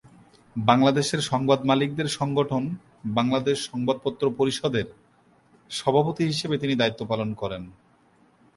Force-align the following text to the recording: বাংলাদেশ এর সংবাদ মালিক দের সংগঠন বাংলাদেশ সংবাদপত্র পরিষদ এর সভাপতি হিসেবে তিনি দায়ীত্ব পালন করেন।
বাংলাদেশ 0.55 1.07
এর 1.15 1.21
সংবাদ 1.31 1.59
মালিক 1.69 1.89
দের 1.95 2.09
সংগঠন 2.19 2.63
বাংলাদেশ 3.17 3.57
সংবাদপত্র 3.69 4.23
পরিষদ 4.39 4.73
এর 4.81 4.87
সভাপতি 5.71 6.23
হিসেবে 6.31 6.55
তিনি 6.57 6.73
দায়ীত্ব 6.77 7.01
পালন 7.11 7.29
করেন। 7.33 7.63